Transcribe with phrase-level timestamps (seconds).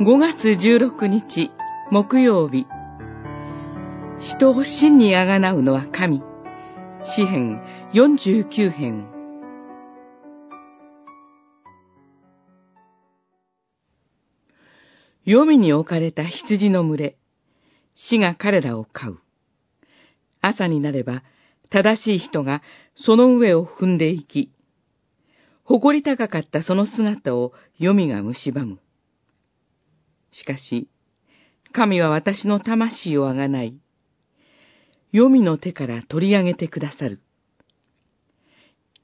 [0.00, 1.50] 5月16日
[1.90, 2.68] 木曜日。
[4.20, 6.22] 人を真にあがなうのは神。
[7.02, 7.60] 詩編
[7.92, 9.08] 49編。
[15.24, 17.16] 黄泉に置かれた羊の群れ
[17.96, 19.18] 死が彼らを飼う。
[20.40, 21.24] 朝になれば
[21.70, 22.62] 正しい人が
[22.94, 24.52] その上を踏んでいき
[25.64, 28.78] 誇り高かったその姿を黄泉が蝕む。
[30.32, 30.88] しかし、
[31.72, 33.78] 神は私の魂をあがない。
[35.12, 37.20] 黄泉の手から取り上げてくださる。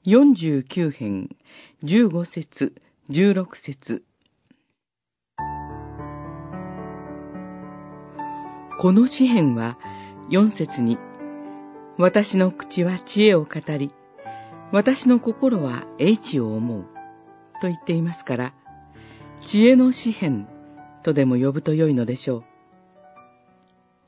[0.05, 1.29] 49編、
[1.83, 2.75] 15節、
[3.09, 4.03] 16節
[8.79, 9.79] この詩篇は
[10.29, 10.99] 4節に、
[11.97, 13.91] 私の口は知恵を語り、
[14.71, 16.85] 私の心は英知を思う。
[17.61, 18.53] と言っていますから、
[19.45, 20.47] 知恵の詩篇
[21.05, 22.43] とでも呼ぶとよいのでしょう。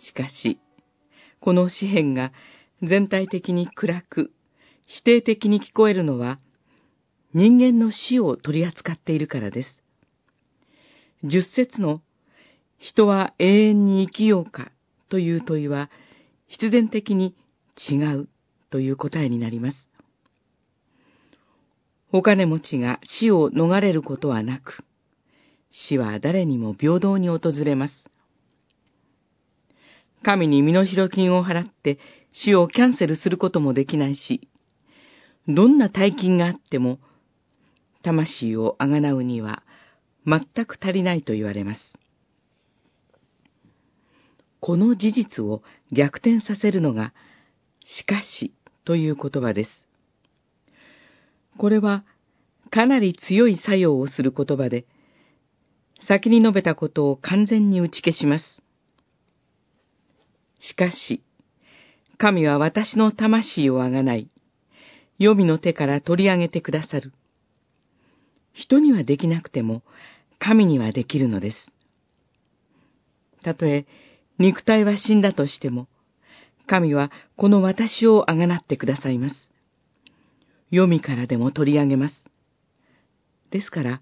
[0.04, 0.60] しかし、
[1.40, 2.32] この詩篇が
[2.82, 4.32] 全体的に暗く、
[4.88, 6.40] 否定的に聞こえるのは、
[7.36, 9.84] 人間の死を取り扱っているからです。
[11.24, 12.02] 十節の、
[12.80, 14.72] 人は永遠に生きようか
[15.10, 15.92] という問いは、
[16.48, 17.36] 必然的に
[17.78, 18.28] 違う
[18.72, 19.78] という答えになります。
[22.12, 24.84] お金持ちが死を逃れることはなく、
[25.72, 28.10] 死は誰にも平等に訪れます。
[30.24, 32.00] 神に身代金を払って
[32.32, 34.50] 死をキャンセルすることもできないし、
[35.48, 37.00] どんな大金があっても、
[38.04, 39.64] 魂をあがなうには
[40.26, 41.82] 全く足りないと言われます。
[44.60, 47.14] この事実を逆転させるのが、
[47.86, 49.88] しかしという言葉です。
[51.58, 52.04] これは
[52.70, 54.86] かなり強い作用をする言葉で、
[56.00, 58.62] 先に述べたことを完全に打ち消します。
[60.60, 61.22] しかし、
[62.18, 64.30] 神は私の魂をあがない、
[65.20, 67.14] 黄泉の手から取り上げてくださる。
[68.54, 69.84] 人にはできなくても、
[70.40, 71.72] 神にはできるのです。
[73.44, 73.86] たとえ、
[74.40, 75.88] 肉体は死んだとしても、
[76.68, 79.52] 神はこの私をあがなってくださいます。
[80.70, 82.16] 読みからでも取り上げます。
[83.52, 84.02] ですから、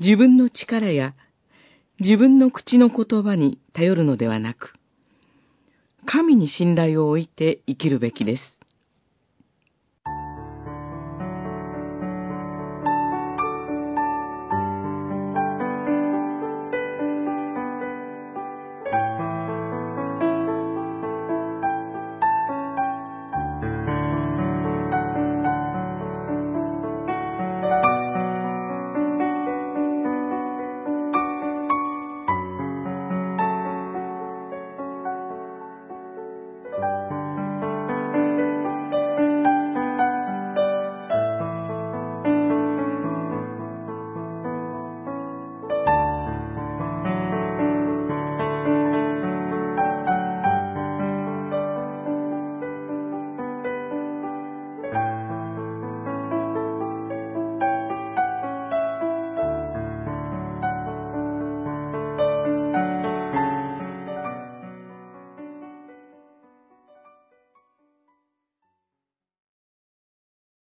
[0.00, 1.14] 自分の力や
[2.00, 4.74] 自分の口の言葉に頼るのではなく、
[6.06, 8.42] 神に信頼を置いて生きるべきです。